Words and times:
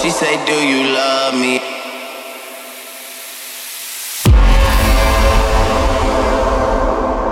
She 0.00 0.08
say, 0.08 0.42
Do 0.46 0.54
you 0.54 0.94
love 0.94 1.34
me? 1.34 1.58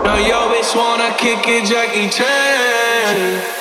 No, 0.05 0.17
yo, 0.19 0.53
bitch 0.53 0.77
wanna 0.77 1.15
kick 1.17 1.49
it, 1.49 1.65
Jackie 1.65 2.11
Chan. 2.11 3.58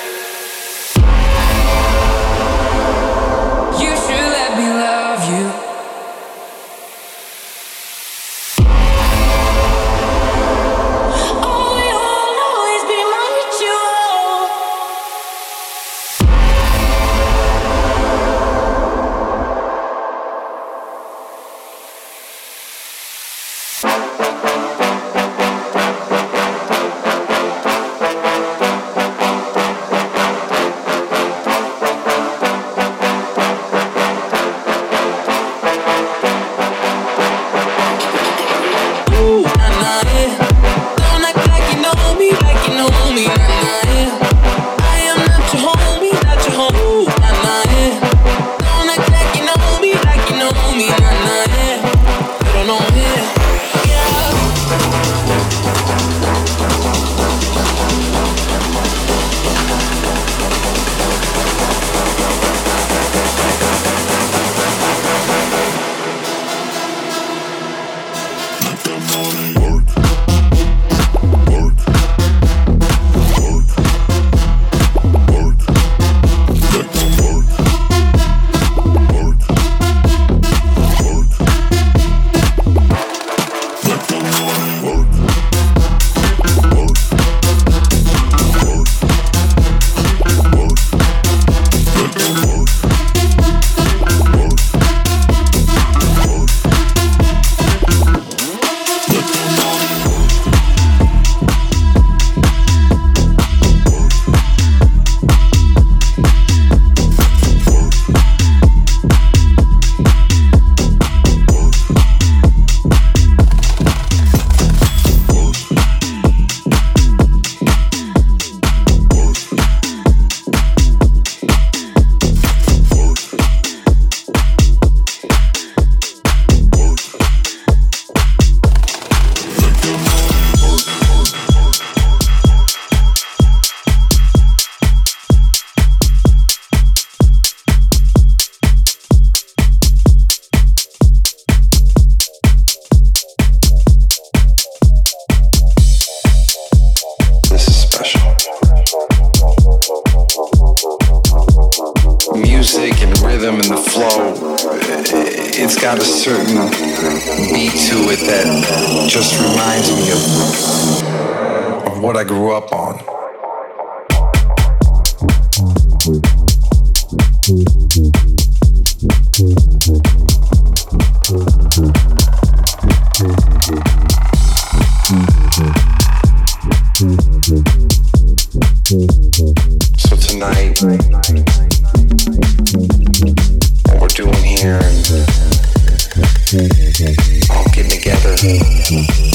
Mm-hmm. 188.40 189.27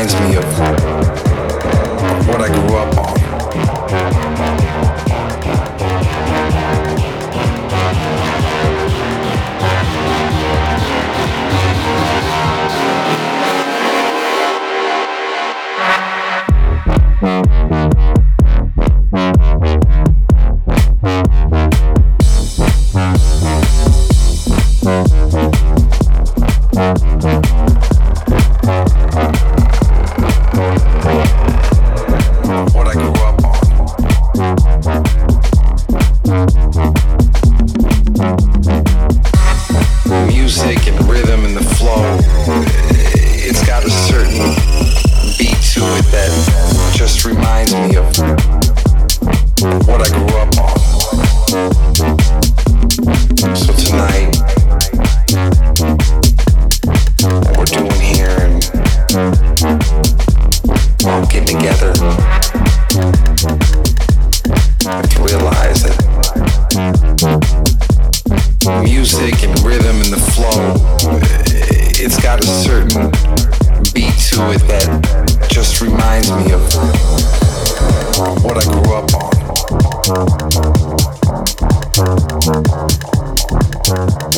What 0.00 0.14
me 0.30 0.32
grew 0.32 0.89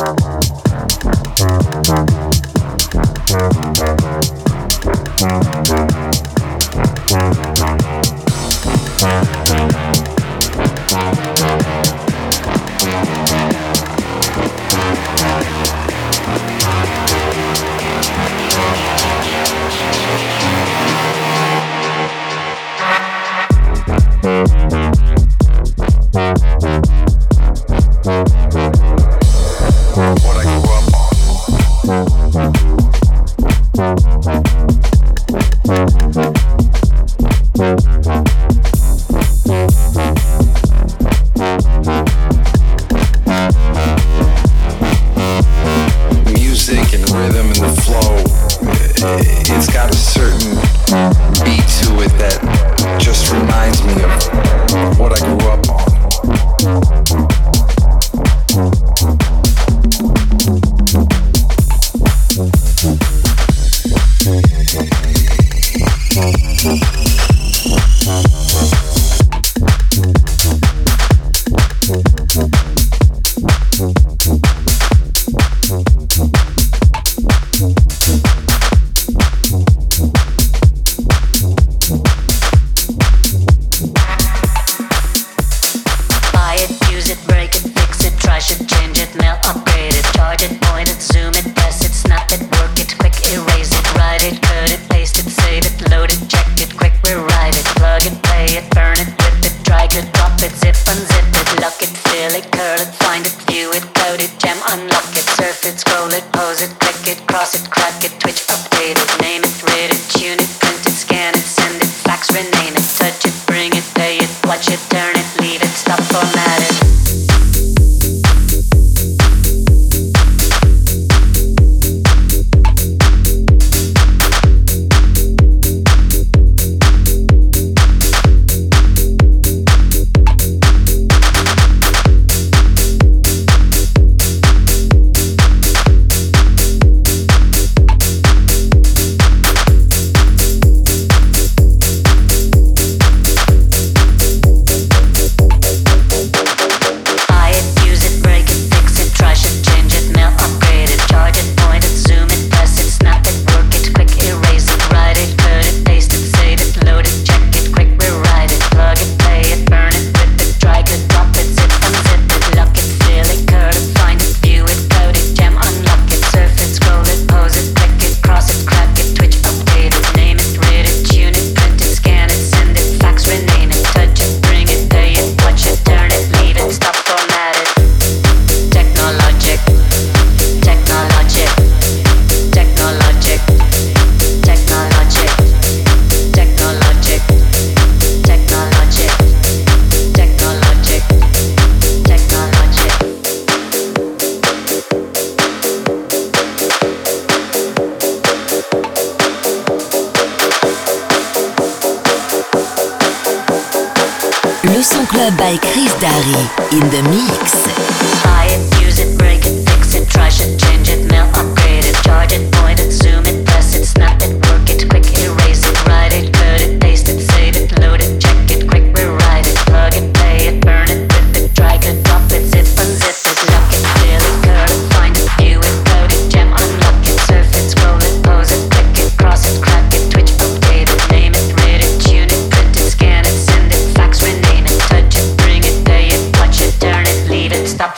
Bye. 0.03 0.42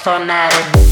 automatic. 0.07 0.84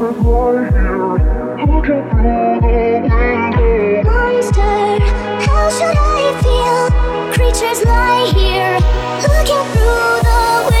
Monster, 0.00 0.64
how 5.44 5.68
should 5.68 5.92
I 5.94 6.32
feel? 6.40 6.88
Creatures 7.34 7.84
lie 7.84 8.32
here, 8.34 8.78
looking 9.28 9.64
through 9.74 10.16
the 10.24 10.40
window. 10.70 10.79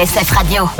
LSF 0.00 0.32
Radio. 0.32 0.79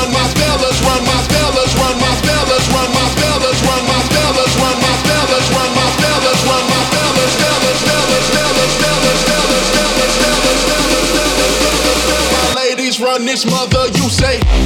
this 13.31 13.45
mother, 13.45 13.87
you 13.95 14.09
say. 14.09 14.60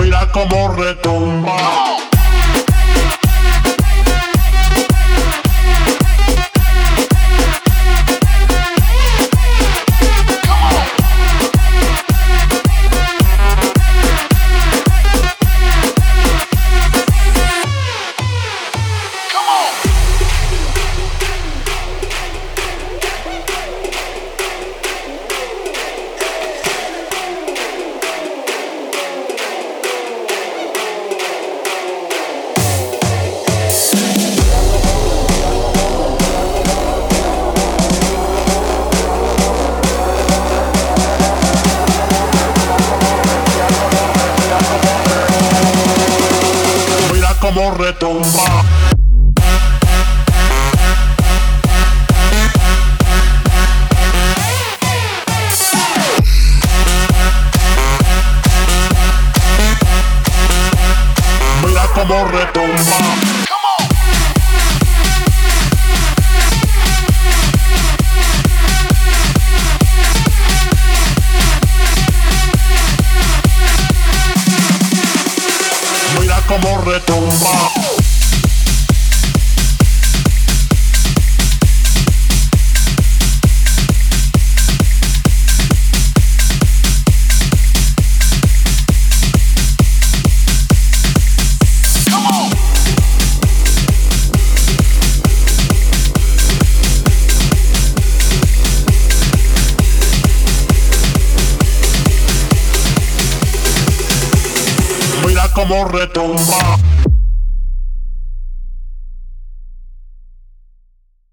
Mira 0.00 0.28
cómo 0.32 0.74
retumba. 0.74 1.83